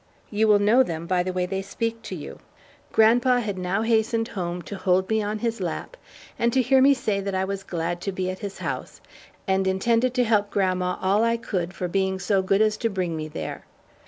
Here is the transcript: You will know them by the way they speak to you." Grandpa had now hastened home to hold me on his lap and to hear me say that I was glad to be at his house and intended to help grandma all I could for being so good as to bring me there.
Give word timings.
You 0.31 0.47
will 0.47 0.57
know 0.57 0.81
them 0.81 1.05
by 1.05 1.21
the 1.21 1.31
way 1.31 1.45
they 1.45 1.61
speak 1.61 2.01
to 2.01 2.15
you." 2.15 2.39
Grandpa 2.91 3.37
had 3.37 3.55
now 3.59 3.83
hastened 3.83 4.29
home 4.29 4.63
to 4.63 4.75
hold 4.75 5.07
me 5.07 5.21
on 5.21 5.37
his 5.37 5.61
lap 5.61 5.95
and 6.39 6.51
to 6.53 6.61
hear 6.63 6.81
me 6.81 6.95
say 6.95 7.19
that 7.21 7.35
I 7.35 7.45
was 7.45 7.61
glad 7.61 8.01
to 8.01 8.11
be 8.11 8.27
at 8.31 8.39
his 8.39 8.57
house 8.57 8.99
and 9.47 9.67
intended 9.67 10.15
to 10.15 10.23
help 10.23 10.49
grandma 10.49 10.97
all 11.01 11.23
I 11.23 11.37
could 11.37 11.75
for 11.75 11.87
being 11.87 12.17
so 12.17 12.41
good 12.41 12.63
as 12.63 12.77
to 12.77 12.89
bring 12.89 13.15
me 13.15 13.27
there. 13.27 13.65